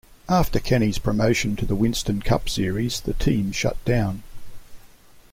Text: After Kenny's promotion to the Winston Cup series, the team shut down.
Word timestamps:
After 0.27 0.59
Kenny's 0.59 0.97
promotion 0.97 1.55
to 1.57 1.63
the 1.67 1.75
Winston 1.75 2.23
Cup 2.23 2.49
series, 2.49 3.01
the 3.01 3.13
team 3.13 3.51
shut 3.51 3.77
down. 3.85 4.23